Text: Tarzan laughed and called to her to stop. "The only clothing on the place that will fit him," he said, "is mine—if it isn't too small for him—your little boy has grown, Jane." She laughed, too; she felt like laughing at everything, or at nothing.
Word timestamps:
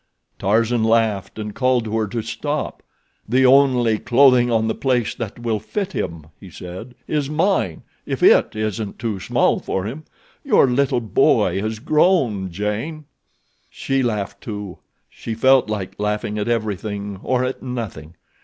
Tarzan 0.39 0.83
laughed 0.83 1.37
and 1.37 1.53
called 1.53 1.83
to 1.85 1.95
her 1.99 2.07
to 2.07 2.23
stop. 2.23 2.81
"The 3.29 3.45
only 3.45 3.99
clothing 3.99 4.49
on 4.49 4.67
the 4.67 4.73
place 4.73 5.13
that 5.13 5.37
will 5.37 5.59
fit 5.59 5.93
him," 5.93 6.25
he 6.39 6.49
said, 6.49 6.95
"is 7.07 7.29
mine—if 7.29 8.23
it 8.23 8.55
isn't 8.55 8.97
too 8.97 9.19
small 9.19 9.59
for 9.59 9.85
him—your 9.85 10.65
little 10.65 11.01
boy 11.01 11.61
has 11.61 11.77
grown, 11.77 12.49
Jane." 12.49 13.05
She 13.69 14.01
laughed, 14.01 14.41
too; 14.41 14.79
she 15.07 15.35
felt 15.35 15.69
like 15.69 15.99
laughing 15.99 16.39
at 16.39 16.47
everything, 16.47 17.19
or 17.21 17.43
at 17.45 17.61
nothing. 17.61 18.15